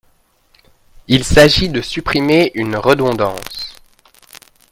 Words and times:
Il 1.07 1.23
s’agit 1.23 1.69
de 1.69 1.79
supprimer 1.83 2.49
une 2.55 2.75
redondance. 2.75 3.75